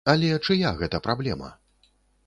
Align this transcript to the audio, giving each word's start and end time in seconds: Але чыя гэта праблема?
Але 0.11 0.31
чыя 0.47 0.71
гэта 0.81 1.03
праблема? 1.09 1.53